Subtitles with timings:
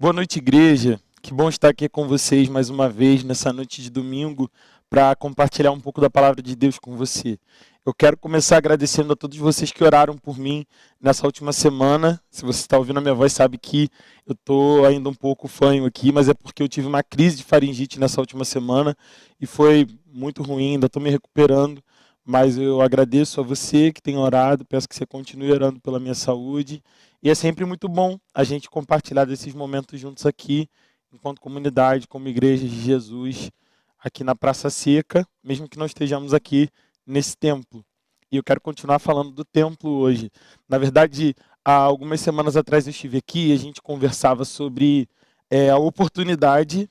[0.00, 0.98] Boa noite, igreja.
[1.20, 4.50] Que bom estar aqui com vocês mais uma vez nessa noite de domingo
[4.88, 7.38] para compartilhar um pouco da palavra de Deus com você.
[7.84, 10.64] Eu quero começar agradecendo a todos vocês que oraram por mim
[10.98, 12.18] nessa última semana.
[12.30, 13.90] Se você está ouvindo a minha voz, sabe que
[14.26, 17.44] eu estou ainda um pouco fanho aqui, mas é porque eu tive uma crise de
[17.44, 18.96] faringite nessa última semana
[19.38, 21.84] e foi muito ruim, ainda estou me recuperando.
[22.24, 26.14] Mas eu agradeço a você que tem orado, peço que você continue orando pela minha
[26.14, 26.82] saúde.
[27.22, 30.68] E é sempre muito bom a gente compartilhar desses momentos juntos aqui,
[31.12, 33.50] enquanto comunidade, como igreja de Jesus,
[33.98, 36.70] aqui na Praça Seca, mesmo que não estejamos aqui
[37.06, 37.84] nesse templo.
[38.32, 40.30] E eu quero continuar falando do templo hoje.
[40.66, 45.06] Na verdade, há algumas semanas atrás eu estive aqui e a gente conversava sobre
[45.50, 46.88] é, a oportunidade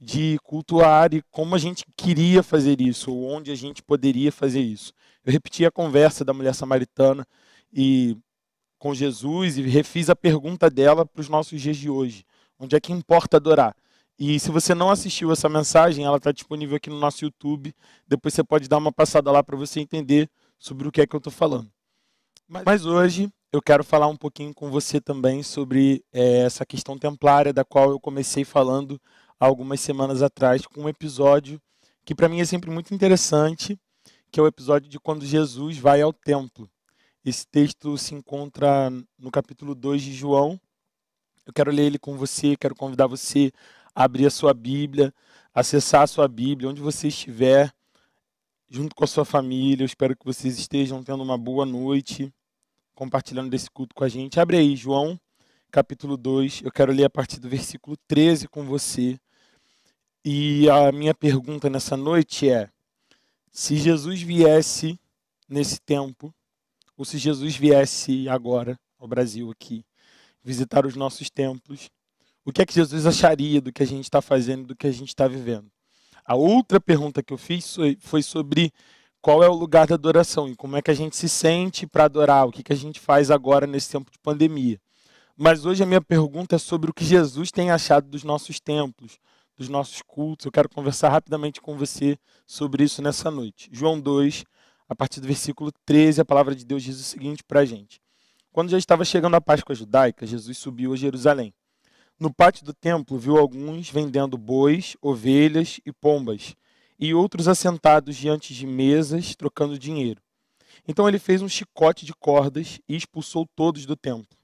[0.00, 4.60] de cultuar e como a gente queria fazer isso, ou onde a gente poderia fazer
[4.60, 4.92] isso.
[5.22, 7.26] Eu repeti a conversa da mulher samaritana
[7.72, 8.16] e
[8.78, 12.24] com Jesus e refiz a pergunta dela para os nossos dias de hoje.
[12.58, 13.76] Onde é que importa adorar?
[14.18, 17.74] E se você não assistiu essa mensagem, ela está disponível aqui no nosso YouTube.
[18.08, 21.14] Depois você pode dar uma passada lá para você entender sobre o que é que
[21.14, 21.70] eu estou falando.
[22.48, 27.52] Mas hoje eu quero falar um pouquinho com você também sobre é, essa questão templária,
[27.52, 29.00] da qual eu comecei falando
[29.38, 31.60] algumas semanas atrás com um episódio
[32.06, 33.78] que para mim é sempre muito interessante,
[34.30, 36.70] que é o episódio de quando Jesus vai ao templo.
[37.26, 38.88] Esse texto se encontra
[39.18, 40.60] no capítulo 2 de João.
[41.44, 43.50] Eu quero ler ele com você, quero convidar você
[43.92, 45.12] a abrir a sua Bíblia,
[45.52, 47.74] acessar a sua Bíblia, onde você estiver,
[48.70, 49.82] junto com a sua família.
[49.82, 52.32] Eu espero que vocês estejam tendo uma boa noite,
[52.94, 54.38] compartilhando desse culto com a gente.
[54.38, 55.18] Abre aí, João,
[55.72, 56.62] capítulo 2.
[56.62, 59.18] Eu quero ler a partir do versículo 13 com você.
[60.24, 62.70] E a minha pergunta nessa noite é:
[63.50, 64.96] se Jesus viesse
[65.48, 66.32] nesse tempo,
[66.96, 69.84] ou se Jesus viesse agora ao Brasil aqui,
[70.42, 71.90] visitar os nossos templos,
[72.44, 74.92] o que é que Jesus acharia do que a gente está fazendo, do que a
[74.92, 75.70] gente está vivendo?
[76.24, 78.72] A outra pergunta que eu fiz foi sobre
[79.20, 82.04] qual é o lugar da adoração e como é que a gente se sente para
[82.04, 84.80] adorar, o que, que a gente faz agora nesse tempo de pandemia.
[85.36, 89.18] Mas hoje a minha pergunta é sobre o que Jesus tem achado dos nossos templos,
[89.56, 90.46] dos nossos cultos.
[90.46, 93.68] Eu quero conversar rapidamente com você sobre isso nessa noite.
[93.72, 94.44] João 2,
[94.88, 98.00] a partir do versículo 13, a palavra de Deus diz o seguinte para a gente.
[98.52, 101.52] Quando já estava chegando a Páscoa judaica, Jesus subiu a Jerusalém.
[102.18, 106.56] No pátio do templo, viu alguns vendendo bois, ovelhas e pombas,
[106.98, 110.22] e outros assentados diante de mesas, trocando dinheiro.
[110.88, 114.38] Então ele fez um chicote de cordas e expulsou todos do templo,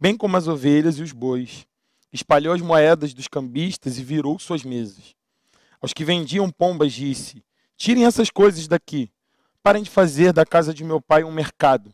[0.00, 1.66] bem como as ovelhas e os bois
[2.12, 5.14] espalhou as moedas dos cambistas e virou suas mesas.
[5.80, 7.44] Aos que vendiam pombas disse:
[7.76, 9.10] Tirem essas coisas daqui.
[9.66, 11.92] Parem de fazer da casa de meu pai um mercado.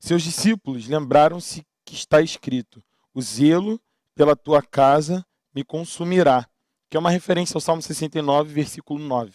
[0.00, 2.82] Seus discípulos lembraram-se que está escrito:
[3.14, 3.80] O zelo
[4.16, 5.24] pela tua casa
[5.54, 6.44] me consumirá,
[6.90, 9.30] que é uma referência ao Salmo 69, versículo 9.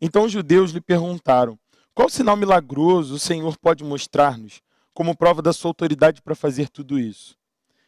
[0.00, 1.58] Então os judeus lhe perguntaram:
[1.92, 4.62] Qual sinal milagroso o Senhor pode mostrar-nos,
[4.94, 7.36] como prova da sua autoridade para fazer tudo isso?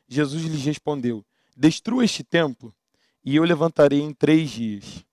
[0.07, 1.25] Jesus lhes respondeu:
[1.57, 2.71] Destrua este templo
[3.25, 5.07] e eu levantarei em três dias.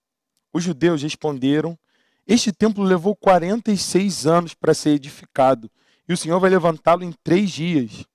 [0.51, 1.79] Os judeus responderam:
[2.25, 5.69] Este templo levou 46 anos para ser edificado
[6.07, 8.05] e o Senhor vai levantá-lo em três dias.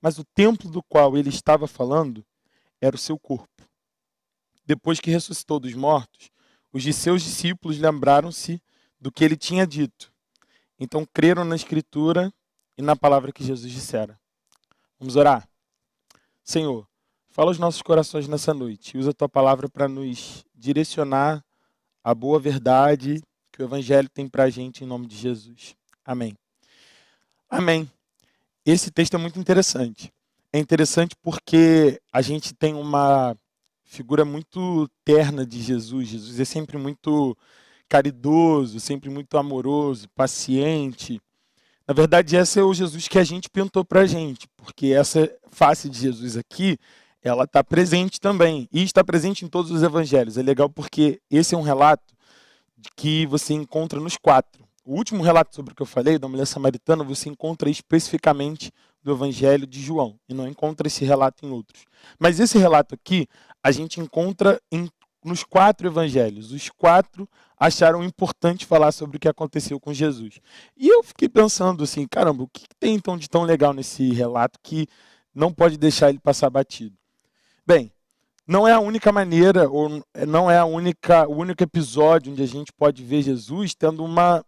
[0.00, 2.24] Mas o templo do qual ele estava falando
[2.80, 3.48] era o seu corpo.
[4.64, 6.30] Depois que ressuscitou dos mortos,
[6.72, 8.60] os de seus discípulos lembraram-se
[9.00, 10.12] do que ele tinha dito.
[10.78, 12.32] Então creram na Escritura
[12.76, 14.18] e na palavra que Jesus dissera.
[14.98, 15.48] Vamos orar.
[16.44, 16.86] Senhor,
[17.36, 18.96] Fala os nossos corações nessa noite.
[18.96, 21.44] Usa a tua palavra para nos direcionar
[22.02, 23.22] a boa verdade
[23.56, 25.74] que o Evangelho tem para a gente em nome de Jesus.
[26.04, 26.36] Amém.
[27.48, 27.90] Amém.
[28.66, 30.12] Esse texto é muito interessante.
[30.52, 33.34] É interessante porque a gente tem uma
[33.82, 36.08] figura muito terna de Jesus.
[36.08, 37.34] Jesus é sempre muito
[37.88, 41.18] caridoso, sempre muito amoroso, paciente.
[41.88, 45.32] Na verdade, esse é o Jesus que a gente pintou para a gente, porque essa
[45.50, 46.76] face de Jesus aqui
[47.22, 48.68] ela está presente também.
[48.70, 50.36] E está presente em todos os evangelhos.
[50.36, 52.15] É legal porque esse é um relato
[52.94, 54.66] que você encontra nos quatro.
[54.84, 58.70] O último relato sobre o que eu falei, da mulher samaritana, você encontra especificamente
[59.02, 60.18] do evangelho de João.
[60.28, 61.84] E não encontra esse relato em outros.
[62.18, 63.26] Mas esse relato aqui,
[63.62, 64.88] a gente encontra em,
[65.24, 66.52] nos quatro evangelhos.
[66.52, 67.28] Os quatro
[67.58, 70.38] acharam importante falar sobre o que aconteceu com Jesus.
[70.76, 74.58] E eu fiquei pensando assim, caramba, o que tem então de tão legal nesse relato
[74.62, 74.86] que
[75.34, 76.96] não pode deixar ele passar batido?
[77.66, 77.90] Bem,
[78.46, 82.46] não é a única maneira, ou não é a única, o único episódio onde a
[82.46, 84.44] gente pode ver Jesus tendo uma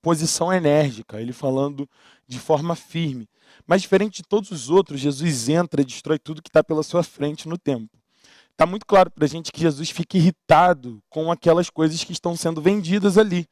[0.00, 1.88] posição enérgica, ele falando
[2.28, 3.28] de forma firme.
[3.66, 7.02] Mas diferente de todos os outros, Jesus entra e destrói tudo que está pela sua
[7.02, 7.98] frente no templo.
[8.52, 12.36] Está muito claro para a gente que Jesus fica irritado com aquelas coisas que estão
[12.36, 13.46] sendo vendidas ali.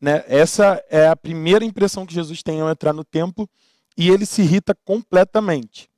[0.00, 0.24] Né?
[0.26, 3.48] Essa é a primeira impressão que Jesus tem ao entrar no templo
[3.96, 5.88] e ele se irrita completamente.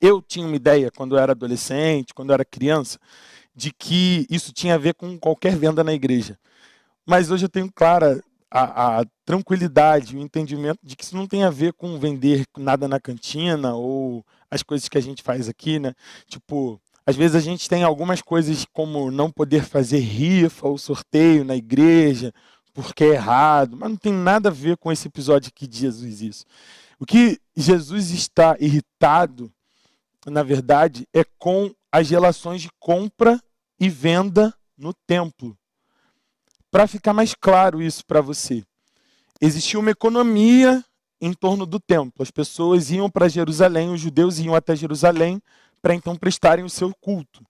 [0.00, 2.98] Eu tinha uma ideia quando eu era adolescente, quando eu era criança,
[3.54, 6.38] de que isso tinha a ver com qualquer venda na igreja.
[7.06, 11.44] Mas hoje eu tenho clara a, a, tranquilidade, o entendimento de que isso não tem
[11.44, 15.78] a ver com vender nada na cantina ou as coisas que a gente faz aqui,
[15.78, 15.94] né?
[16.26, 21.44] Tipo, às vezes a gente tem algumas coisas como não poder fazer rifa ou sorteio
[21.44, 22.32] na igreja
[22.72, 26.20] porque é errado, mas não tem nada a ver com esse episódio aqui de Jesus
[26.20, 26.44] isso.
[26.98, 29.52] O que Jesus está irritado,
[30.26, 33.40] na verdade, é com as relações de compra
[33.78, 35.56] e venda no templo.
[36.70, 38.62] Para ficar mais claro isso para você,
[39.40, 40.84] existia uma economia
[41.20, 42.22] em torno do templo.
[42.22, 45.40] As pessoas iam para Jerusalém, os judeus iam até Jerusalém
[45.82, 47.44] para então prestarem o seu culto.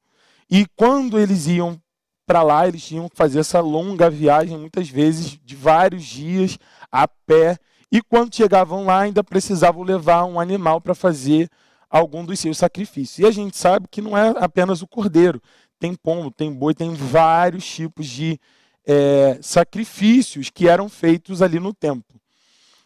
[0.51, 1.81] E quando eles iam
[2.27, 6.59] para lá, eles tinham que fazer essa longa viagem, muitas vezes de vários dias
[6.91, 7.59] a pé.
[7.91, 11.49] E quando chegavam lá, ainda precisavam levar um animal para fazer
[11.91, 13.19] algum dos seus sacrifícios.
[13.19, 15.43] E a gente sabe que não é apenas o cordeiro,
[15.79, 18.39] tem pombo, tem boi, tem vários tipos de
[18.87, 22.21] é, sacrifícios que eram feitos ali no templo.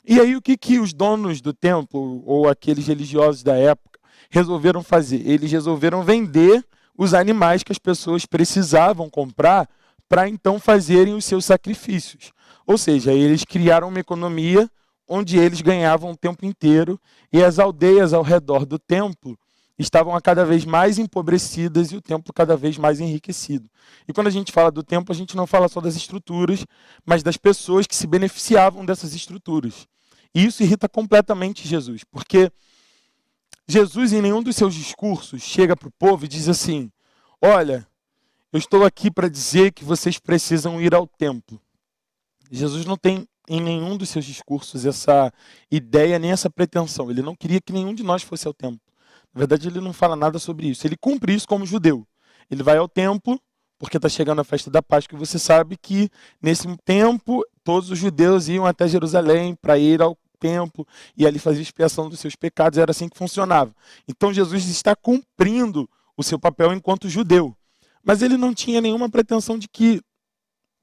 [0.07, 3.99] E aí o que, que os donos do templo, ou aqueles religiosos da época,
[4.31, 5.27] resolveram fazer?
[5.27, 6.65] Eles resolveram vender
[6.97, 9.69] os animais que as pessoas precisavam comprar
[10.09, 12.33] para então fazerem os seus sacrifícios.
[12.67, 14.71] Ou seja, eles criaram uma economia
[15.09, 17.01] onde eles ganhavam o tempo inteiro
[17.33, 19.39] e as aldeias ao redor do templo
[19.79, 23.69] estavam cada vez mais empobrecidas e o templo cada vez mais enriquecido.
[24.07, 26.65] E quando a gente fala do templo, a gente não fala só das estruturas,
[27.05, 29.87] mas das pessoas que se beneficiavam dessas estruturas.
[30.35, 32.51] E isso irrita completamente Jesus, porque
[33.67, 36.91] Jesus, em nenhum dos seus discursos, chega para o povo e diz assim:
[37.41, 37.87] Olha,
[38.53, 41.61] eu estou aqui para dizer que vocês precisam ir ao templo.
[42.51, 45.33] Jesus não tem em nenhum dos seus discursos essa
[45.71, 47.11] ideia nem essa pretensão.
[47.11, 48.81] Ele não queria que nenhum de nós fosse ao templo.
[49.35, 50.87] Na verdade, ele não fala nada sobre isso.
[50.87, 52.07] Ele cumpre isso como judeu.
[52.51, 53.41] Ele vai ao templo,
[53.79, 56.09] porque está chegando a festa da Páscoa, e você sabe que
[56.41, 60.87] nesse tempo todos os judeus iam até Jerusalém para ir ao templo
[61.17, 62.79] e ali fazer expiação dos seus pecados.
[62.79, 63.75] Era assim que funcionava.
[64.07, 67.57] Então Jesus está cumprindo o seu papel enquanto judeu.
[68.03, 70.01] Mas ele não tinha nenhuma pretensão de que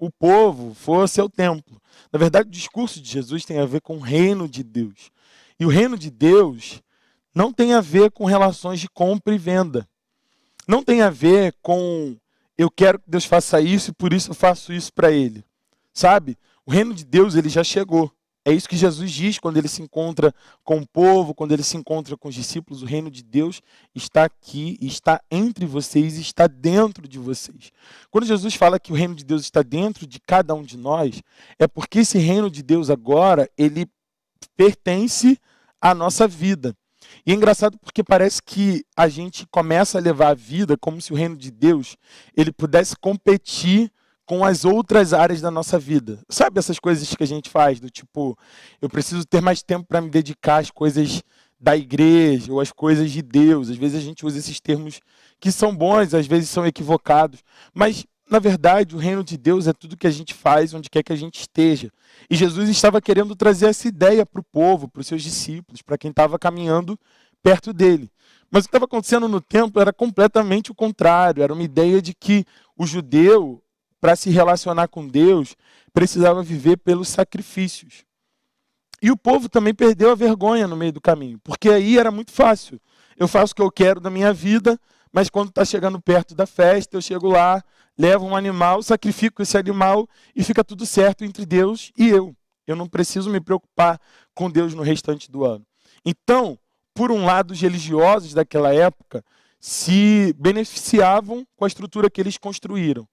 [0.01, 1.79] o povo fosse ao templo.
[2.11, 5.11] Na verdade, o discurso de Jesus tem a ver com o reino de Deus.
[5.59, 6.81] E o reino de Deus
[7.35, 9.87] não tem a ver com relações de compra e venda.
[10.67, 12.17] Não tem a ver com
[12.57, 15.45] eu quero que Deus faça isso e por isso eu faço isso para ele.
[15.93, 16.35] Sabe?
[16.65, 18.11] O reino de Deus ele já chegou.
[18.43, 20.33] É isso que Jesus diz quando ele se encontra
[20.63, 22.81] com o povo, quando ele se encontra com os discípulos.
[22.81, 23.61] O reino de Deus
[23.93, 27.71] está aqui, está entre vocês, está dentro de vocês.
[28.09, 31.21] Quando Jesus fala que o reino de Deus está dentro de cada um de nós,
[31.59, 33.87] é porque esse reino de Deus agora, ele
[34.57, 35.37] pertence
[35.79, 36.75] à nossa vida.
[37.25, 41.13] E é engraçado porque parece que a gente começa a levar a vida como se
[41.13, 41.95] o reino de Deus
[42.35, 43.91] ele pudesse competir
[44.31, 46.17] com as outras áreas da nossa vida.
[46.29, 48.37] Sabe essas coisas que a gente faz do tipo,
[48.81, 51.21] eu preciso ter mais tempo para me dedicar às coisas
[51.59, 53.69] da igreja ou às coisas de Deus.
[53.69, 55.01] Às vezes a gente usa esses termos
[55.37, 59.73] que são bons, às vezes são equivocados, mas na verdade, o reino de Deus é
[59.73, 61.91] tudo que a gente faz onde quer que a gente esteja.
[62.29, 65.97] E Jesus estava querendo trazer essa ideia para o povo, para os seus discípulos, para
[65.97, 66.97] quem estava caminhando
[67.43, 68.09] perto dele.
[68.49, 71.43] Mas o que estava acontecendo no templo era completamente o contrário.
[71.43, 72.45] Era uma ideia de que
[72.77, 73.60] o judeu,
[74.01, 75.55] para se relacionar com Deus,
[75.93, 78.03] precisava viver pelos sacrifícios.
[79.01, 82.31] E o povo também perdeu a vergonha no meio do caminho, porque aí era muito
[82.31, 82.81] fácil.
[83.15, 84.79] Eu faço o que eu quero da minha vida,
[85.13, 87.63] mas quando está chegando perto da festa, eu chego lá,
[87.97, 92.35] levo um animal, sacrifico esse animal e fica tudo certo entre Deus e eu.
[92.65, 93.99] Eu não preciso me preocupar
[94.33, 95.65] com Deus no restante do ano.
[96.05, 96.57] Então,
[96.93, 99.23] por um lado, os religiosos daquela época
[99.59, 103.07] se beneficiavam com a estrutura que eles construíram.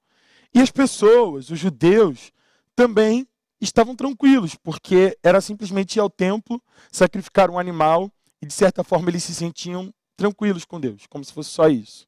[0.55, 2.33] E as pessoas, os judeus,
[2.75, 3.27] também
[3.61, 9.11] estavam tranquilos, porque era simplesmente ir ao templo, sacrificar um animal e, de certa forma,
[9.11, 12.07] eles se sentiam tranquilos com Deus, como se fosse só isso.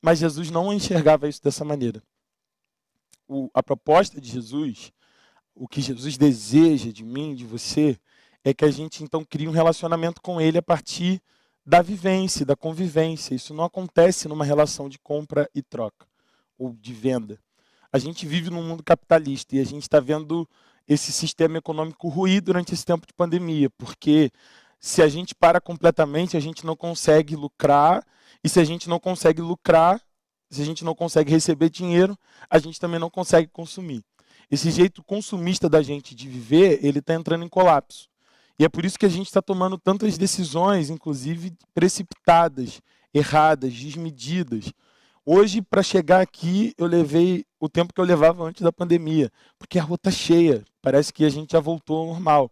[0.00, 2.02] Mas Jesus não enxergava isso dessa maneira.
[3.28, 4.92] O, a proposta de Jesus,
[5.54, 7.98] o que Jesus deseja de mim, de você,
[8.44, 11.22] é que a gente então crie um relacionamento com Ele a partir
[11.64, 13.34] da vivência, da convivência.
[13.36, 16.11] Isso não acontece numa relação de compra e troca
[16.62, 17.38] ou de venda.
[17.92, 20.48] A gente vive num mundo capitalista e a gente está vendo
[20.88, 24.30] esse sistema econômico ruir durante esse tempo de pandemia, porque
[24.80, 28.04] se a gente para completamente, a gente não consegue lucrar,
[28.42, 30.00] e se a gente não consegue lucrar,
[30.50, 32.18] se a gente não consegue receber dinheiro,
[32.50, 34.04] a gente também não consegue consumir.
[34.50, 38.08] Esse jeito consumista da gente de viver, ele está entrando em colapso.
[38.58, 42.80] E é por isso que a gente está tomando tantas decisões, inclusive precipitadas,
[43.14, 44.72] erradas, desmedidas.
[45.24, 49.78] Hoje, para chegar aqui, eu levei o tempo que eu levava antes da pandemia, porque
[49.78, 52.50] a rua está cheia, parece que a gente já voltou ao normal.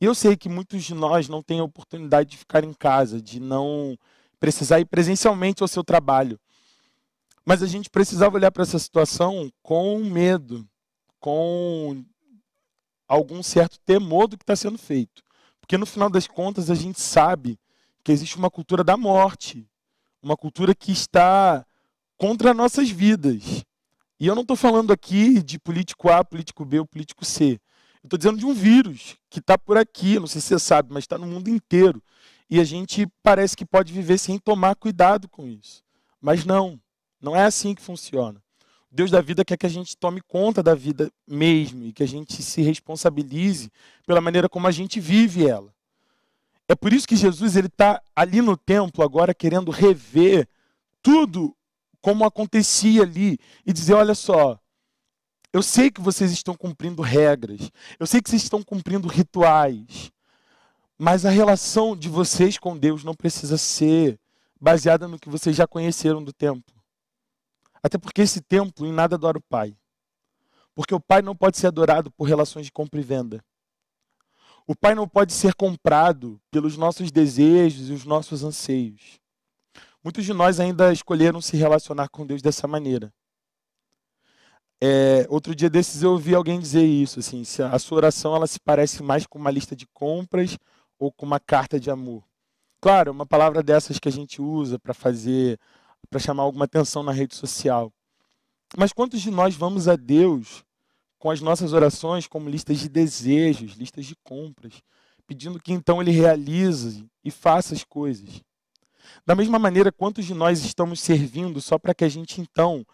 [0.00, 3.20] E eu sei que muitos de nós não têm a oportunidade de ficar em casa,
[3.20, 3.98] de não
[4.38, 6.38] precisar ir presencialmente ao seu trabalho.
[7.44, 10.64] Mas a gente precisava olhar para essa situação com medo,
[11.18, 12.04] com
[13.08, 15.24] algum certo temor do que está sendo feito.
[15.60, 17.58] Porque no final das contas a gente sabe
[18.04, 19.68] que existe uma cultura da morte,
[20.22, 21.66] uma cultura que está
[22.22, 23.64] contra nossas vidas.
[24.20, 27.58] E eu não estou falando aqui de político A, político B ou político C.
[28.04, 31.02] Estou dizendo de um vírus que está por aqui, não sei se você sabe, mas
[31.02, 32.00] está no mundo inteiro.
[32.48, 35.82] E a gente parece que pode viver sem tomar cuidado com isso.
[36.20, 36.80] Mas não,
[37.20, 38.40] não é assim que funciona.
[38.88, 42.08] Deus da vida quer que a gente tome conta da vida mesmo e que a
[42.08, 43.68] gente se responsabilize
[44.06, 45.74] pela maneira como a gente vive ela.
[46.68, 50.46] É por isso que Jesus ele está ali no templo agora querendo rever
[51.02, 51.52] tudo
[52.02, 54.58] como acontecia ali e dizer, olha só,
[55.52, 60.10] eu sei que vocês estão cumprindo regras, eu sei que vocês estão cumprindo rituais,
[60.98, 64.18] mas a relação de vocês com Deus não precisa ser
[64.60, 66.74] baseada no que vocês já conheceram do templo.
[67.82, 69.76] Até porque esse templo em nada adora o Pai.
[70.74, 73.44] Porque o Pai não pode ser adorado por relações de compra e venda.
[74.66, 79.20] O Pai não pode ser comprado pelos nossos desejos e os nossos anseios.
[80.02, 83.12] Muitos de nós ainda escolheram se relacionar com Deus dessa maneira.
[84.80, 88.58] É, outro dia desses eu ouvi alguém dizer isso, assim, a sua oração ela se
[88.58, 90.58] parece mais com uma lista de compras
[90.98, 92.24] ou com uma carta de amor.
[92.80, 95.56] Claro, uma palavra dessas que a gente usa para fazer,
[96.10, 97.92] para chamar alguma atenção na rede social.
[98.76, 100.64] Mas quantos de nós vamos a Deus
[101.16, 104.82] com as nossas orações como listas de desejos, listas de compras,
[105.28, 108.42] pedindo que então ele realize e faça as coisas.
[109.26, 112.86] Da mesma maneira, quantos de nós estamos servindo só para que a gente então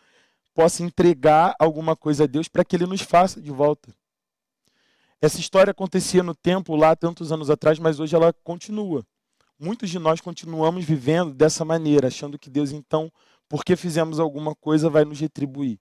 [0.54, 3.94] possa entregar alguma coisa a Deus para que ele nos faça de volta?
[5.20, 9.04] Essa história acontecia no templo lá tantos anos atrás, mas hoje ela continua.
[9.58, 13.10] Muitos de nós continuamos vivendo dessa maneira, achando que Deus então,
[13.48, 15.80] porque fizemos alguma coisa, vai nos retribuir.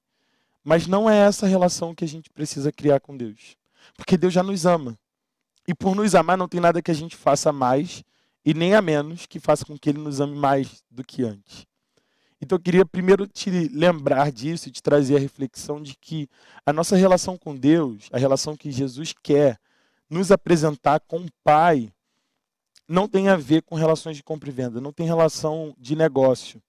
[0.64, 3.56] Mas não é essa relação que a gente precisa criar com Deus.
[3.96, 4.98] Porque Deus já nos ama.
[5.68, 8.04] E por nos amar, não tem nada que a gente faça mais
[8.48, 11.68] e nem a menos que faça com que Ele nos ame mais do que antes.
[12.40, 16.30] Então eu queria primeiro te lembrar disso e te trazer a reflexão de que
[16.66, 19.60] a nossa relação com Deus, a relação que Jesus quer
[20.10, 21.92] nos apresentar com o Pai,
[22.88, 26.64] não tem a ver com relações de compra e venda, não tem relação de negócio.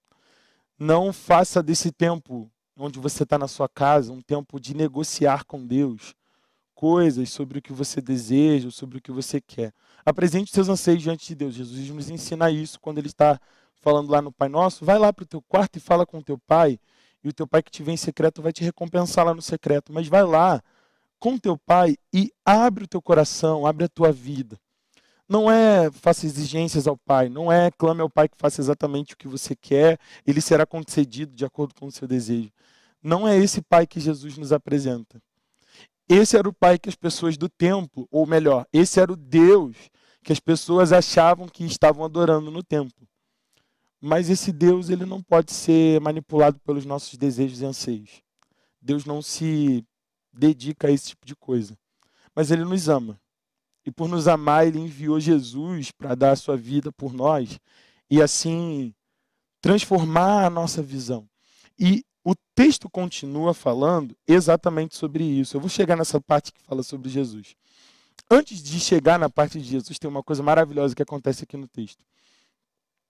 [0.77, 5.65] Não faça desse tempo onde você está na sua casa, um tempo de negociar com
[5.65, 6.13] Deus
[6.79, 9.73] coisas sobre o que você deseja, sobre o que você quer.
[10.05, 11.53] Apresente seus anseios diante de Deus.
[11.53, 13.37] Jesus nos ensina isso quando ele está
[13.81, 14.85] falando lá no Pai Nosso.
[14.85, 16.79] Vai lá para o teu quarto e fala com o teu pai,
[17.21, 19.91] e o teu pai que te vem em secreto vai te recompensar lá no secreto.
[19.91, 20.63] Mas vai lá
[21.19, 24.57] com o teu pai e abre o teu coração, abre a tua vida.
[25.27, 29.17] Não é faça exigências ao pai, não é clame ao pai que faça exatamente o
[29.17, 32.49] que você quer, ele será concedido de acordo com o seu desejo.
[33.03, 35.21] Não é esse pai que Jesus nos apresenta.
[36.09, 39.77] Esse era o pai que as pessoas do templo, ou melhor, esse era o Deus
[40.23, 43.07] que as pessoas achavam que estavam adorando no templo.
[44.01, 48.23] Mas esse Deus, ele não pode ser manipulado pelos nossos desejos e anseios.
[48.81, 49.85] Deus não se
[50.33, 51.77] dedica a esse tipo de coisa.
[52.35, 53.19] Mas ele nos ama.
[53.85, 57.59] E por nos amar, ele enviou Jesus para dar a sua vida por nós
[58.09, 58.93] e assim
[59.61, 61.27] transformar a nossa visão.
[61.77, 65.55] E o texto continua falando exatamente sobre isso.
[65.55, 67.55] Eu vou chegar nessa parte que fala sobre Jesus.
[68.29, 71.67] Antes de chegar na parte de Jesus, tem uma coisa maravilhosa que acontece aqui no
[71.67, 72.03] texto.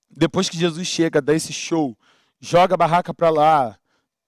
[0.10, 1.98] Depois que Jesus chega, dá esse show,
[2.40, 3.78] joga a barraca para lá,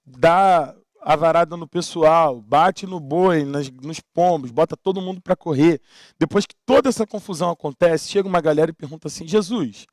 [0.06, 5.36] dá a varada no pessoal, bate no boi, nas, nos pombos, bota todo mundo para
[5.36, 5.82] correr.
[6.20, 9.88] Depois que toda essa confusão acontece, chega uma galera e pergunta assim: Jesus,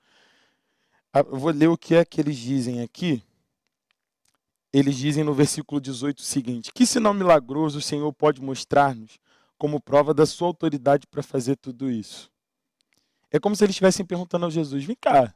[1.14, 3.22] eu vou ler o que é que eles dizem aqui
[4.72, 9.18] eles dizem no versículo 18 o seguinte: Que sinal milagroso o Senhor pode mostrar-nos
[9.56, 12.30] como prova da sua autoridade para fazer tudo isso?
[13.30, 15.34] É como se eles estivessem perguntando ao Jesus: Vem cá,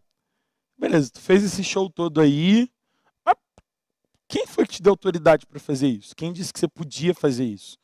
[0.76, 2.70] beleza, tu fez esse show todo aí,
[3.24, 3.36] mas
[4.28, 6.14] quem foi que te deu autoridade para fazer isso?
[6.14, 7.78] Quem disse que você podia fazer isso?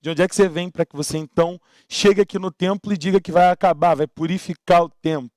[0.00, 1.58] De onde é que você vem para que você então
[1.88, 5.30] chegue aqui no templo e diga que vai acabar, vai purificar o templo?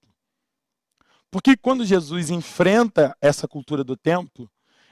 [1.31, 4.49] Porque quando Jesus enfrenta essa cultura do templo,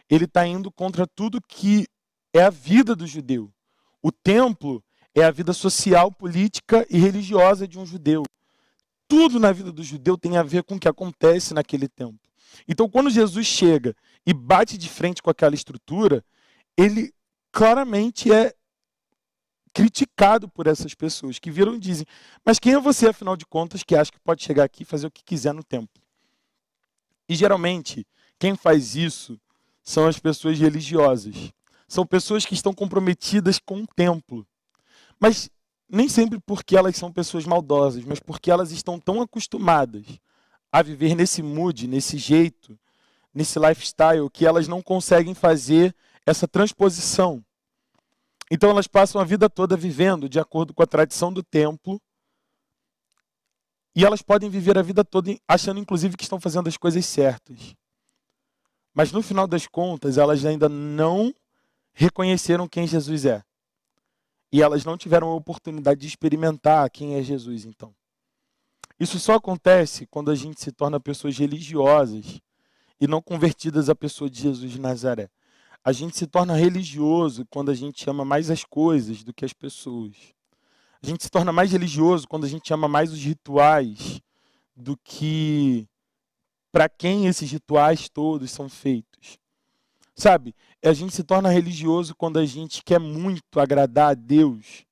[0.09, 1.87] ele está indo contra tudo que
[2.33, 3.51] é a vida do judeu.
[4.01, 4.83] O templo
[5.13, 8.23] é a vida social, política e religiosa de um judeu.
[9.07, 12.19] Tudo na vida do judeu tem a ver com o que acontece naquele tempo.
[12.67, 13.95] Então, quando Jesus chega
[14.25, 16.23] e bate de frente com aquela estrutura,
[16.77, 17.13] ele
[17.51, 18.53] claramente é
[19.73, 22.05] criticado por essas pessoas que viram e dizem:
[22.43, 25.07] Mas quem é você, afinal de contas, que acha que pode chegar aqui e fazer
[25.07, 26.01] o que quiser no templo?
[27.27, 28.05] E geralmente,
[28.39, 29.39] quem faz isso
[29.85, 31.53] são as pessoas religiosas.
[31.87, 34.45] São pessoas que estão comprometidas com o templo.
[35.19, 35.49] Mas
[35.87, 40.03] nem sempre porque elas são pessoas maldosas, mas porque elas estão tão acostumadas
[40.71, 42.77] a viver nesse mood, nesse jeito,
[43.31, 47.45] nesse lifestyle, que elas não conseguem fazer essa transposição.
[48.49, 52.01] Então elas passam a vida toda vivendo de acordo com a tradição do templo.
[53.95, 57.75] E elas podem viver a vida toda achando, inclusive, que estão fazendo as coisas certas.
[58.95, 61.35] Mas no final das contas, elas ainda não
[61.93, 63.43] reconheceram quem Jesus é.
[64.49, 67.93] E elas não tiveram a oportunidade de experimentar quem é Jesus, então.
[68.97, 72.39] Isso só acontece quando a gente se torna pessoas religiosas
[72.99, 75.29] e não convertidas à pessoa de Jesus de Nazaré.
[75.83, 79.51] A gente se torna religioso quando a gente ama mais as coisas do que as
[79.51, 80.15] pessoas.
[81.03, 84.21] A gente se torna mais religioso quando a gente ama mais os rituais
[84.73, 85.85] do que
[86.75, 89.39] para quem esses rituais todos são feitos.
[90.13, 90.53] Sabe?
[90.83, 94.85] A gente se torna religioso quando a gente quer muito agradar a Deus.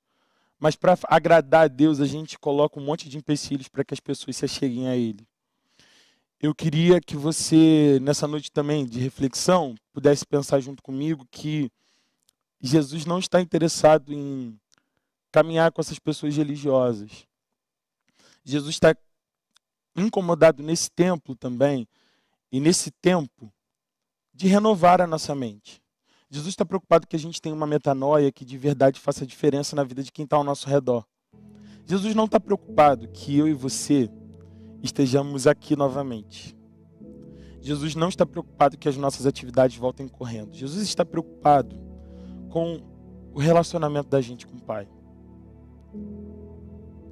[0.58, 4.00] Mas para agradar a Deus, a gente coloca um monte de empecilhos para que as
[4.00, 5.28] pessoas se acheguem a Ele.
[6.40, 11.70] Eu queria que você, nessa noite também de reflexão, pudesse pensar junto comigo que
[12.62, 14.58] Jesus não está interessado em
[15.30, 17.26] caminhar com essas pessoas religiosas.
[18.42, 18.96] Jesus está
[19.96, 21.86] incomodado nesse templo também,
[22.50, 23.52] e nesse tempo,
[24.32, 25.82] de renovar a nossa mente.
[26.30, 29.84] Jesus está preocupado que a gente tenha uma metanoia que de verdade faça diferença na
[29.84, 31.04] vida de quem está ao nosso redor.
[31.86, 34.10] Jesus não está preocupado que eu e você
[34.82, 36.56] estejamos aqui novamente.
[37.60, 40.54] Jesus não está preocupado que as nossas atividades voltem correndo.
[40.54, 41.76] Jesus está preocupado
[42.50, 42.82] com
[43.32, 44.88] o relacionamento da gente com o Pai.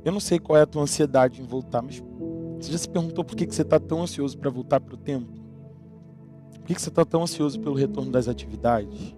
[0.04, 2.02] Eu não sei qual é a tua ansiedade em voltar, mas
[2.62, 5.34] você já se perguntou por que você está tão ansioso para voltar para o templo?
[6.54, 9.16] Por que você está tão ansioso pelo retorno das atividades?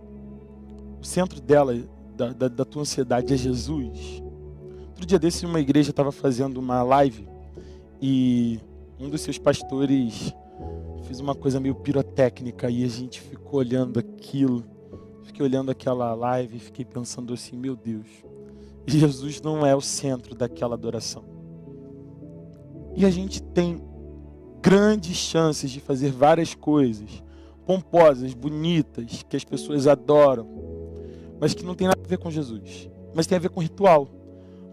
[0.98, 1.76] O centro dela,
[2.16, 4.22] da, da, da tua ansiedade, é Jesus.
[4.88, 7.28] Outro dia desse, uma igreja estava fazendo uma live
[8.00, 8.58] e
[8.98, 10.32] um dos seus pastores
[11.02, 14.64] fez uma coisa meio pirotécnica e a gente ficou olhando aquilo.
[15.22, 18.06] Fiquei olhando aquela live e fiquei pensando assim: meu Deus,
[18.86, 21.33] Jesus não é o centro daquela adoração.
[22.96, 23.82] E a gente tem
[24.62, 27.22] grandes chances de fazer várias coisas
[27.66, 30.48] pomposas, bonitas, que as pessoas adoram,
[31.40, 34.08] mas que não tem nada a ver com Jesus, mas tem a ver com ritual.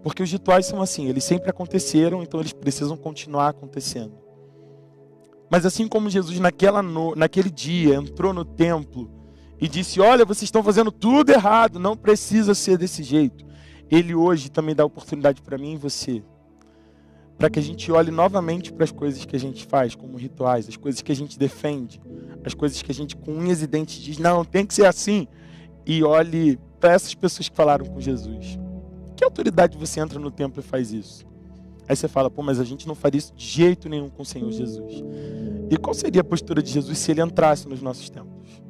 [0.04, 4.14] Porque os rituais são assim, eles sempre aconteceram, então eles precisam continuar acontecendo.
[5.50, 9.12] Mas assim como Jesus naquela no, naquele dia entrou no templo
[9.60, 13.46] e disse: "Olha, vocês estão fazendo tudo errado, não precisa ser desse jeito".
[13.90, 16.24] Ele hoje também dá oportunidade para mim e você
[17.42, 20.70] para que a gente olhe novamente para as coisas que a gente faz, como rituais,
[20.70, 22.00] as coisas que a gente defende,
[22.46, 25.28] as coisas que a gente com unhas e dentes diz, não, tem que ser assim,
[25.84, 28.60] e olhe para essas pessoas que falaram com Jesus.
[29.18, 31.26] Que autoridade você entra no templo e faz isso?
[31.90, 34.26] Aí você fala, pô, mas a gente não faria isso de jeito nenhum com o
[34.26, 35.04] Senhor Jesus.
[35.68, 38.62] E qual seria a postura de Jesus se ele entrasse nos nossos templos?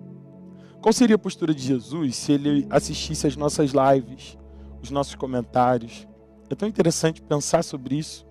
[0.82, 4.38] Qual seria a postura de Jesus se ele assistisse às nossas lives,
[4.82, 6.08] os nossos comentários?
[6.50, 8.31] É tão interessante pensar sobre isso.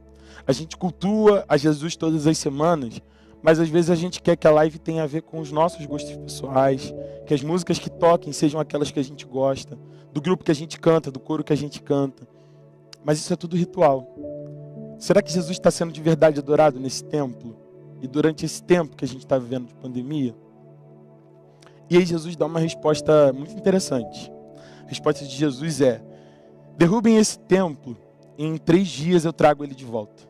[0.51, 3.01] A gente cultua a Jesus todas as semanas,
[3.41, 5.87] mas às vezes a gente quer que a live tenha a ver com os nossos
[5.87, 6.93] gostos pessoais,
[7.25, 9.79] que as músicas que toquem sejam aquelas que a gente gosta,
[10.13, 12.27] do grupo que a gente canta, do coro que a gente canta.
[13.05, 14.13] Mas isso é tudo ritual.
[14.99, 17.57] Será que Jesus está sendo de verdade adorado nesse templo?
[18.03, 20.35] E durante esse tempo que a gente está vivendo de pandemia?
[21.89, 24.33] E aí Jesus dá uma resposta muito interessante.
[24.85, 26.03] A resposta de Jesus é:
[26.77, 27.97] derrubem esse templo
[28.37, 30.30] e em três dias eu trago ele de volta.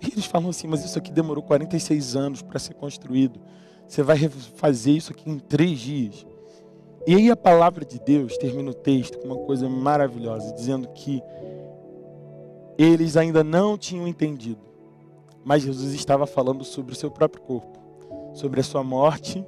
[0.00, 3.40] E eles falam assim, mas isso aqui demorou 46 anos para ser construído.
[3.86, 6.26] Você vai fazer isso aqui em três dias.
[7.06, 11.22] E aí a palavra de Deus termina o texto com uma coisa maravilhosa, dizendo que
[12.76, 14.60] eles ainda não tinham entendido,
[15.44, 17.78] mas Jesus estava falando sobre o seu próprio corpo,
[18.34, 19.44] sobre a sua morte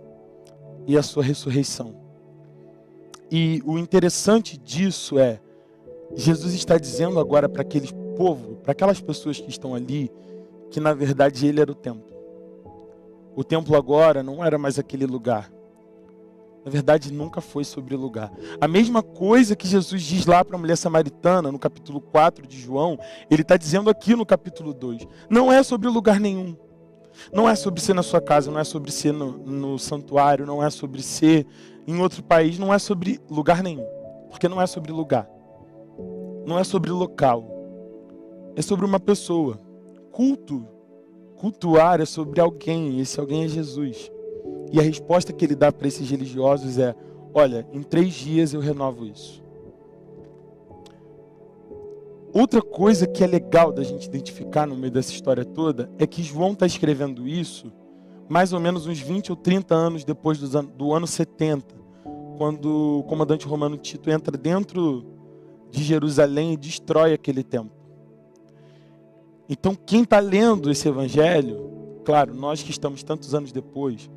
[0.86, 1.94] e a sua ressurreição.
[3.30, 5.38] E o interessante disso é
[6.16, 10.10] Jesus está dizendo agora para aquele povo, para aquelas pessoas que estão ali,
[10.70, 12.10] que na verdade ele era o templo.
[13.34, 15.50] O templo agora não era mais aquele lugar.
[16.64, 18.30] Na verdade, nunca foi sobre lugar.
[18.60, 22.60] A mesma coisa que Jesus diz lá para a mulher samaritana, no capítulo 4 de
[22.60, 22.98] João,
[23.30, 25.06] ele está dizendo aqui no capítulo 2.
[25.30, 26.54] Não é sobre lugar nenhum.
[27.32, 30.62] Não é sobre ser na sua casa, não é sobre ser no, no santuário, não
[30.62, 31.46] é sobre ser
[31.86, 33.86] em outro país, não é sobre lugar nenhum.
[34.28, 35.28] Porque não é sobre lugar.
[36.46, 37.44] Não é sobre local.
[38.54, 39.58] É sobre uma pessoa.
[40.10, 40.66] Culto.
[41.36, 44.10] Cultuar é sobre alguém, e esse alguém é Jesus.
[44.72, 46.94] E a resposta que ele dá para esses religiosos é:
[47.32, 49.42] olha, em três dias eu renovo isso.
[52.32, 56.22] Outra coisa que é legal da gente identificar no meio dessa história toda é que
[56.22, 57.72] João está escrevendo isso
[58.30, 61.74] mais ou menos uns 20 ou 30 anos depois do ano, do ano 70,
[62.38, 65.04] quando o comandante romano Tito entra dentro
[65.68, 67.79] de Jerusalém e destrói aquele templo.
[69.52, 74.08] Então, quem está lendo esse evangelho, claro, nós que estamos tantos anos depois,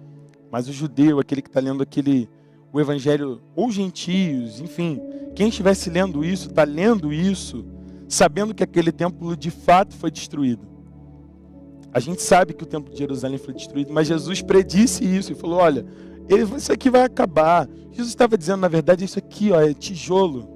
[0.52, 2.30] mas o judeu, aquele que está lendo aquele
[2.72, 5.00] o evangelho, ou gentios, enfim,
[5.36, 7.65] quem estivesse lendo isso, está lendo isso,
[8.08, 10.67] sabendo que aquele templo de fato foi destruído.
[11.91, 15.36] A gente sabe que o templo de Jerusalém foi destruído, mas Jesus predisse isso e
[15.36, 15.86] falou: olha,
[16.58, 17.67] isso aqui vai acabar.
[17.91, 20.48] Jesus estava dizendo, na verdade, isso aqui ó, é tijolo.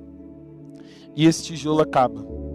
[1.15, 2.46] E esse tijolo acaba.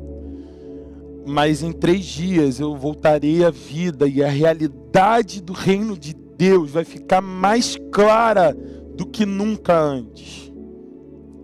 [1.24, 6.70] Mas em três dias eu voltarei à vida e à realidade do reino de Deus
[6.70, 8.56] vai ficar mais clara
[8.96, 10.52] do que nunca antes.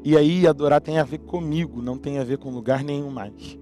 [0.05, 3.59] E aí adorar tem a ver comigo, não tem a ver com lugar nenhum mais.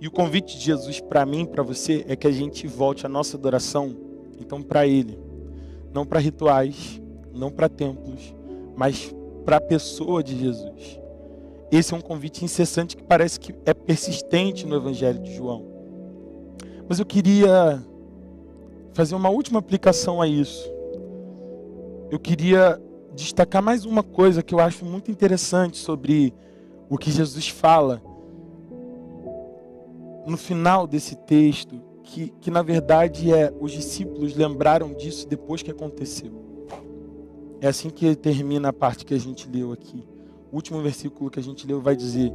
[0.00, 3.08] E o convite de Jesus para mim para você é que a gente volte a
[3.08, 3.96] nossa adoração,
[4.38, 5.18] então para Ele,
[5.92, 7.00] não para rituais,
[7.32, 8.34] não para templos,
[8.76, 11.00] mas para a pessoa de Jesus.
[11.70, 15.64] Esse é um convite incessante que parece que é persistente no Evangelho de João.
[16.88, 17.82] Mas eu queria
[18.94, 20.70] fazer uma última aplicação a isso.
[22.10, 22.80] Eu queria
[23.14, 26.32] destacar mais uma coisa que eu acho muito interessante sobre
[26.88, 28.00] o que Jesus fala
[30.26, 35.70] no final desse texto, que, que na verdade é os discípulos lembraram disso depois que
[35.70, 36.32] aconteceu.
[37.60, 40.04] É assim que termina a parte que a gente leu aqui.
[40.50, 42.32] O último versículo que a gente leu vai dizer: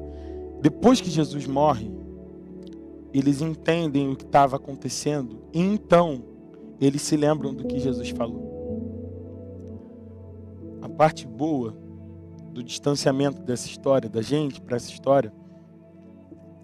[0.61, 1.91] depois que Jesus morre,
[3.13, 6.23] eles entendem o que estava acontecendo e então
[6.79, 8.49] eles se lembram do que Jesus falou.
[10.81, 11.77] A parte boa
[12.51, 15.31] do distanciamento dessa história, da gente para essa história,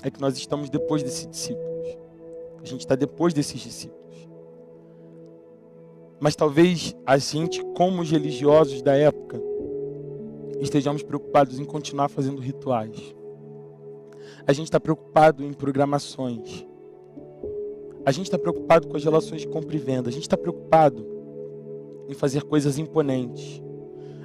[0.03, 1.97] é que nós estamos depois desses discípulos.
[2.61, 3.97] A gente está depois desses discípulos.
[6.19, 9.39] Mas talvez a gente, como os religiosos da época,
[10.59, 13.15] estejamos preocupados em continuar fazendo rituais.
[14.45, 16.65] A gente está preocupado em programações.
[18.05, 20.09] A gente está preocupado com as relações de compra e venda.
[20.09, 21.05] A gente está preocupado
[22.07, 23.61] em fazer coisas imponentes.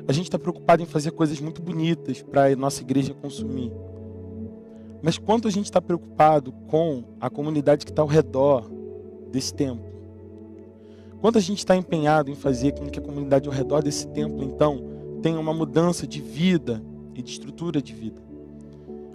[0.06, 3.72] A gente está preocupado em fazer coisas muito bonitas para a nossa igreja consumir.
[5.02, 8.70] Mas quanto a gente está preocupado com a comunidade que está ao redor
[9.32, 9.90] desse templo?
[11.20, 14.42] Quanto a gente está empenhado em fazer com que a comunidade ao redor desse templo,
[14.42, 14.91] então,
[15.22, 16.82] tenha uma mudança de vida
[17.14, 18.20] e de estrutura de vida?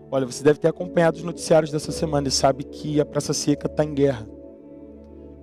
[0.09, 3.67] Olha, você deve ter acompanhado os noticiários dessa semana e sabe que a Praça Seca
[3.67, 4.27] está em guerra.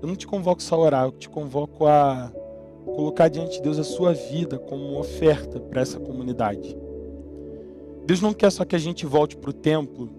[0.01, 2.33] Eu não te convoco só a orar, eu te convoco a
[2.87, 6.77] colocar diante de Deus a sua vida como uma oferta para essa comunidade.
[8.07, 10.11] Deus não quer só que a gente volte para o templo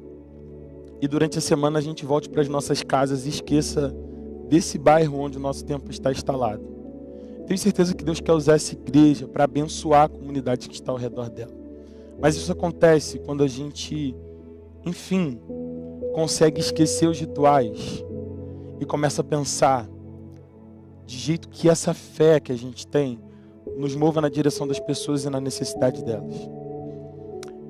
[1.01, 3.95] e durante a semana a gente volte para as nossas casas e esqueça
[4.47, 6.74] desse bairro onde o nosso templo está instalado.
[7.47, 10.97] Tenho certeza que Deus quer usar essa igreja para abençoar a comunidade que está ao
[10.97, 11.53] redor dela.
[12.19, 14.15] Mas isso acontece quando a gente,
[14.83, 15.39] enfim,
[16.13, 18.03] consegue esquecer os rituais
[18.79, 19.87] e começa a pensar
[21.05, 23.19] de jeito que essa fé que a gente tem
[23.77, 26.35] nos mova na direção das pessoas e na necessidade delas.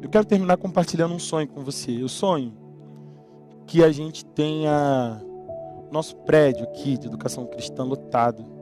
[0.02, 1.92] Eu quero terminar compartilhando um sonho com você.
[1.92, 2.54] Eu sonho
[3.66, 5.22] que a gente tenha
[5.92, 8.55] nosso prédio aqui de educação cristã lotado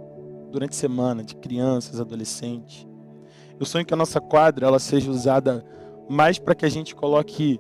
[0.54, 2.88] durante a semana de crianças, adolescentes.
[3.60, 5.66] Eu sonho que a nossa quadra ela seja usada
[6.08, 7.60] mais para que a gente coloque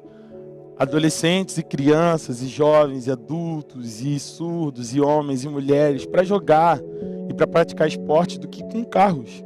[0.77, 6.79] adolescentes e crianças e jovens e adultos e surdos e homens e mulheres para jogar
[7.27, 9.43] e para praticar esporte do que com carros.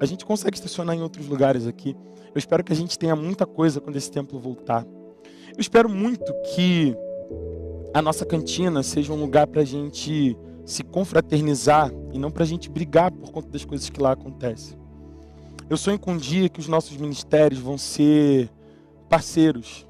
[0.00, 1.94] A gente consegue estacionar em outros lugares aqui.
[2.34, 4.84] Eu espero que a gente tenha muita coisa quando esse templo voltar.
[5.52, 6.96] Eu espero muito que
[7.94, 10.36] a nossa cantina seja um lugar para a gente
[10.70, 14.78] se confraternizar e não para a gente brigar por conta das coisas que lá acontecem.
[15.68, 18.50] Eu sonho com um dia que os nossos ministérios vão ser
[19.08, 19.86] parceiros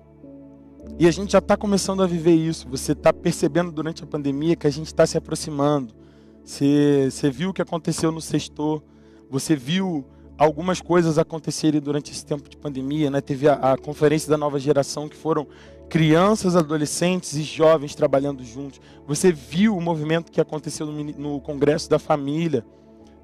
[0.98, 2.66] E a gente já está começando a viver isso.
[2.68, 5.94] Você está percebendo durante a pandemia que a gente está se aproximando.
[6.42, 8.82] Você, você viu o que aconteceu no sextor.
[9.30, 10.04] Você viu
[10.40, 13.10] algumas coisas acontecerem durante esse tempo de pandemia.
[13.10, 13.20] Né?
[13.20, 15.46] Teve a, a conferência da nova geração, que foram
[15.90, 18.80] crianças, adolescentes e jovens trabalhando juntos.
[19.06, 22.64] Você viu o movimento que aconteceu no, no Congresso da Família,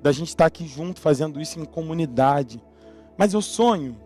[0.03, 2.63] da gente estar aqui junto fazendo isso em comunidade.
[3.17, 3.97] Mas eu sonho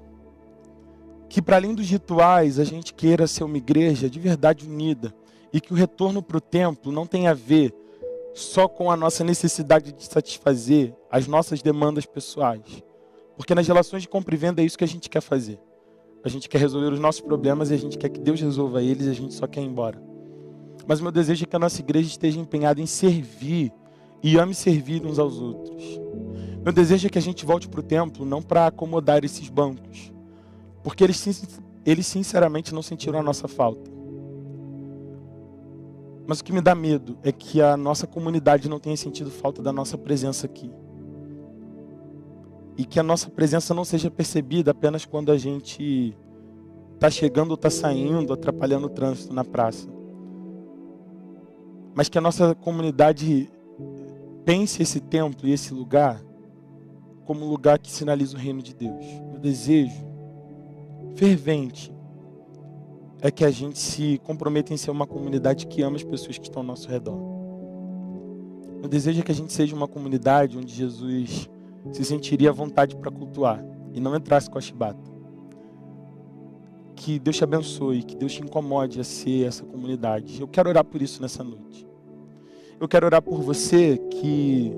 [1.28, 5.12] que para além dos rituais a gente queira ser uma igreja de verdade unida
[5.52, 7.74] e que o retorno para o templo não tenha a ver
[8.34, 12.84] só com a nossa necessidade de satisfazer as nossas demandas pessoais.
[13.40, 15.58] Porque nas relações de compra e venda é isso que a gente quer fazer.
[16.22, 19.06] A gente quer resolver os nossos problemas e a gente quer que Deus resolva eles
[19.06, 19.98] e a gente só quer ir embora.
[20.86, 23.72] Mas o meu desejo é que a nossa igreja esteja empenhada em servir
[24.22, 25.82] e ame servir uns aos outros.
[26.62, 30.12] Meu desejo é que a gente volte para o templo não para acomodar esses bancos,
[30.84, 31.48] porque eles,
[31.86, 33.90] eles sinceramente não sentiram a nossa falta.
[36.26, 39.62] Mas o que me dá medo é que a nossa comunidade não tenha sentido falta
[39.62, 40.70] da nossa presença aqui.
[42.80, 46.16] E que a nossa presença não seja percebida apenas quando a gente
[46.94, 49.86] está chegando ou está saindo, atrapalhando o trânsito na praça.
[51.94, 53.50] Mas que a nossa comunidade
[54.46, 56.24] pense esse templo e esse lugar
[57.26, 59.04] como um lugar que sinaliza o reino de Deus.
[59.30, 60.02] Meu desejo
[61.16, 61.94] fervente
[63.20, 66.46] é que a gente se comprometa em ser uma comunidade que ama as pessoas que
[66.46, 67.18] estão ao nosso redor.
[68.82, 71.46] Eu desejo é que a gente seja uma comunidade onde Jesus
[71.92, 75.10] se sentiria à vontade para cultuar e não entrasse com a chibata.
[76.94, 80.40] Que Deus te abençoe, que Deus te incomode a ser essa comunidade.
[80.40, 81.86] Eu quero orar por isso nessa noite.
[82.78, 84.72] Eu quero orar por você que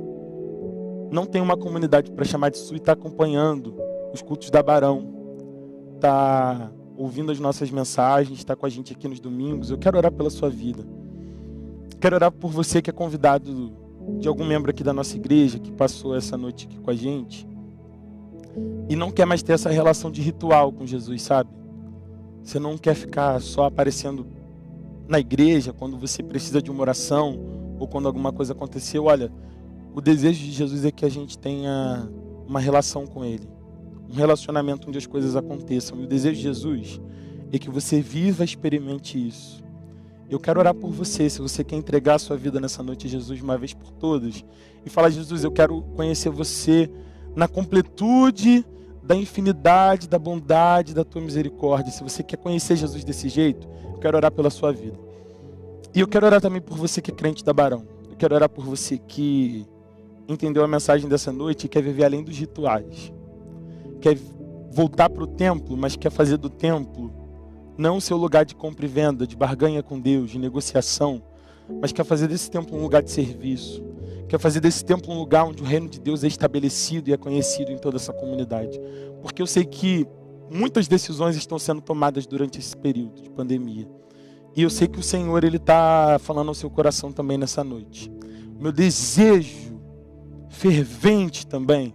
[1.11, 3.75] não tem uma comunidade para chamar de sua e está acompanhando
[4.13, 5.21] os cultos da Barão
[5.97, 9.71] está ouvindo as nossas mensagens, está com a gente aqui nos domingos.
[9.71, 10.85] Eu quero orar pela sua vida.
[12.01, 13.73] Quero orar por você que é convidado
[14.19, 17.47] de algum membro aqui da nossa igreja que passou essa noite aqui com a gente
[18.89, 21.51] e não quer mais ter essa relação de ritual com Jesus, sabe?
[22.43, 24.27] Você não quer ficar só aparecendo
[25.09, 27.39] na igreja quando você precisa de uma oração
[27.79, 29.05] ou quando alguma coisa aconteceu.
[29.05, 29.33] Olha,
[29.95, 32.09] o desejo de Jesus é que a gente tenha
[32.47, 33.53] uma relação com Ele
[34.13, 35.99] um relacionamento onde as coisas aconteçam.
[35.99, 37.01] E o desejo de Jesus
[37.51, 39.63] é que você viva, experimente isso.
[40.33, 43.11] Eu quero orar por você, se você quer entregar a sua vida nessa noite a
[43.11, 44.45] Jesus uma vez por todas
[44.85, 46.91] e falar: Jesus, eu quero conhecer você
[47.37, 48.65] na completude
[49.03, 51.93] da infinidade, da bondade, da tua misericórdia.
[51.93, 54.99] Se você quer conhecer Jesus desse jeito, eu quero orar pela sua vida.
[55.95, 57.87] E eu quero orar também por você que é crente da Barão.
[58.09, 59.67] Eu quero orar por você que
[60.29, 63.13] entendeu a mensagem dessa noite e quer viver além dos rituais
[64.03, 64.19] quer
[64.73, 67.22] voltar para o templo, mas quer fazer do templo
[67.83, 71.21] não seu lugar de compra e venda, de barganha com Deus, de negociação,
[71.81, 73.83] mas quer fazer desse templo um lugar de serviço.
[74.29, 77.17] Quer fazer desse templo um lugar onde o reino de Deus é estabelecido e é
[77.17, 78.81] conhecido em toda essa comunidade.
[79.21, 80.07] Porque eu sei que
[80.49, 83.89] muitas decisões estão sendo tomadas durante esse período de pandemia.
[84.55, 88.11] E eu sei que o Senhor ele está falando ao seu coração também nessa noite.
[88.61, 89.77] Meu desejo
[90.49, 91.93] fervente também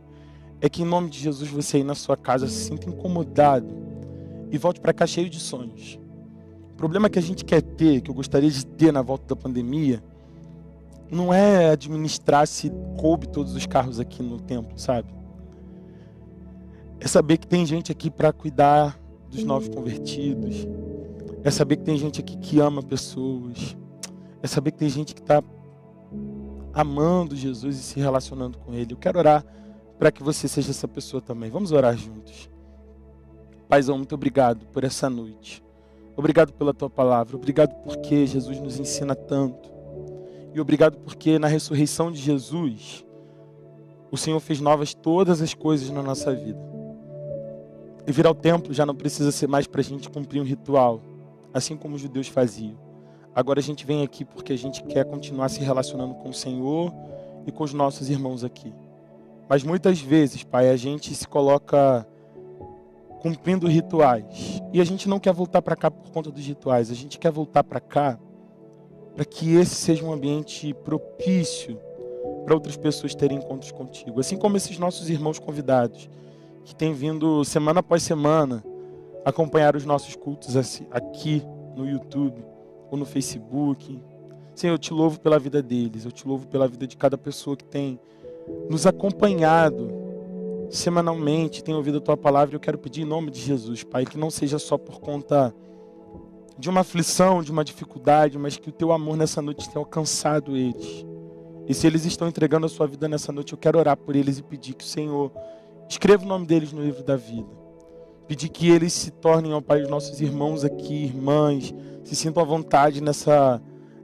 [0.59, 3.86] é que em nome de Jesus você aí na sua casa se sinta incomodado
[4.51, 5.99] e volte para cá cheio de sonhos.
[6.71, 9.41] O problema que a gente quer ter, que eu gostaria de ter na volta da
[9.41, 10.03] pandemia,
[11.09, 15.09] não é administrar se coube todos os carros aqui no templo, sabe?
[16.99, 20.67] É saber que tem gente aqui para cuidar dos novos convertidos.
[21.43, 23.77] É saber que tem gente aqui que ama pessoas.
[24.41, 25.41] É saber que tem gente que está
[26.73, 28.93] amando Jesus e se relacionando com Ele.
[28.93, 29.45] Eu quero orar
[29.97, 31.49] para que você seja essa pessoa também.
[31.49, 32.49] Vamos orar juntos.
[33.67, 35.63] Paizão, muito obrigado por essa noite.
[36.15, 37.35] Obrigado pela tua palavra.
[37.35, 39.69] Obrigado porque Jesus nos ensina tanto.
[40.53, 43.05] E obrigado porque na ressurreição de Jesus,
[44.09, 46.59] o Senhor fez novas todas as coisas na nossa vida.
[48.07, 51.01] E vir ao templo já não precisa ser mais para a gente cumprir um ritual,
[51.53, 52.77] assim como os judeus faziam.
[53.35, 56.91] Agora a gente vem aqui porque a gente quer continuar se relacionando com o Senhor
[57.45, 58.73] e com os nossos irmãos aqui.
[59.49, 62.07] Mas muitas vezes, Pai, a gente se coloca
[63.21, 64.61] cumprindo rituais.
[64.73, 66.91] E a gente não quer voltar para cá por conta dos rituais.
[66.91, 68.19] A gente quer voltar para cá
[69.15, 71.79] para que esse seja um ambiente propício
[72.45, 74.19] para outras pessoas terem encontros contigo.
[74.19, 76.09] Assim como esses nossos irmãos convidados,
[76.63, 78.63] que têm vindo semana após semana
[79.25, 80.55] acompanhar os nossos cultos
[80.91, 81.41] aqui
[81.75, 82.43] no YouTube
[82.91, 84.01] ou no Facebook.
[84.53, 87.55] Senhor, eu te louvo pela vida deles, eu te louvo pela vida de cada pessoa
[87.55, 87.99] que tem
[88.69, 90.06] nos acompanhado
[90.69, 92.55] semanalmente, tem ouvido a tua palavra.
[92.55, 95.53] Eu quero pedir em nome de Jesus, Pai, que não seja só por conta
[96.57, 100.57] de uma aflição, de uma dificuldade, mas que o teu amor nessa noite tenha alcançado
[100.57, 101.05] eles.
[101.67, 104.39] E se eles estão entregando a sua vida nessa noite, eu quero orar por eles
[104.39, 105.31] e pedir que o Senhor
[105.87, 107.49] escreva o nome deles no livro da vida.
[108.27, 112.45] Pedir que eles se tornem, ó Pai, os nossos irmãos aqui, irmãs, se sintam à
[112.45, 113.61] vontade nessa,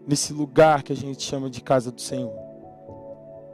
[0.07, 2.42] nesse lugar que a gente chama de casa do Senhor.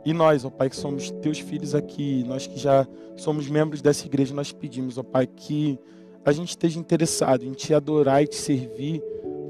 [0.06, 4.06] E nós, ó Pai, que somos teus filhos aqui, nós que já somos membros dessa
[4.06, 5.78] igreja, nós pedimos, ó Pai, que
[6.24, 9.02] a gente esteja interessado em te adorar e te servir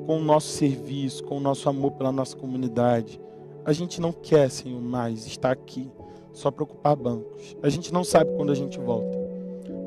[0.06, 3.22] com o nosso serviço, com o nosso amor pela nossa comunidade.
[3.64, 5.92] A gente não quer, Senhor, mais estar aqui
[6.34, 7.56] só para ocupar bancos.
[7.62, 9.18] A gente não sabe quando a gente volta,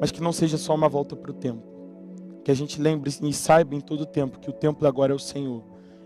[0.00, 1.72] mas que não seja só uma volta para o templo.
[2.44, 5.16] Que a gente lembre e saiba em todo o tempo que o templo agora é
[5.16, 5.62] o Senhor.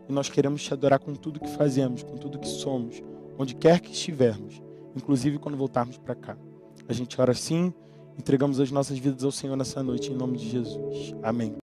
[0.09, 3.03] E nós queremos te adorar com tudo que fazemos, com tudo que somos,
[3.39, 4.63] onde quer que estivermos,
[4.95, 6.37] inclusive quando voltarmos para cá.
[6.89, 7.73] A gente ora assim
[8.19, 11.15] Entregamos as nossas vidas ao Senhor nessa noite, em nome de Jesus.
[11.23, 11.55] Amém.